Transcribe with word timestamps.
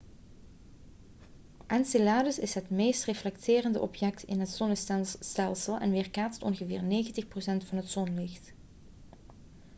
enceladus 1.67 2.39
is 2.39 2.53
het 2.53 2.69
meest 2.69 3.03
reflecterende 3.03 3.79
object 3.81 4.23
in 4.23 4.39
het 4.39 4.49
zonnestelsel 4.49 5.79
en 5.79 5.91
weerkaatst 5.91 6.41
ongeveer 6.43 6.83
90 6.83 7.27
procent 7.27 7.63
van 7.63 7.77
het 7.77 7.89
zonlicht 7.89 8.53